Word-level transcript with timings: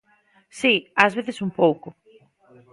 Si, 0.59 0.73
ás 1.05 1.13
veces 1.17 1.43
un 1.45 1.51
pouco. 1.59 1.87